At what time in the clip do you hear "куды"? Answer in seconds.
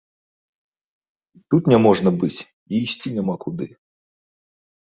3.47-3.65